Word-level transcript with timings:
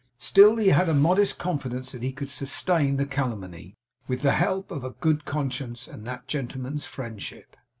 Still 0.17 0.55
he 0.55 0.69
had 0.69 0.89
a 0.89 0.95
modest 0.95 1.37
confidence 1.37 1.91
that 1.91 2.01
he 2.01 2.11
could 2.11 2.27
sustain 2.27 2.97
the 2.97 3.05
calumny, 3.05 3.75
with 4.07 4.23
the 4.23 4.31
help 4.31 4.71
of 4.71 4.83
a 4.83 4.89
good 4.99 5.25
conscience, 5.25 5.87
and 5.87 6.05
that 6.07 6.27
gentleman's 6.27 6.87
friendship. 6.87 7.55